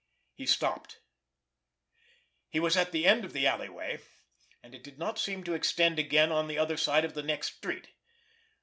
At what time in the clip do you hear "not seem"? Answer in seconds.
4.97-5.43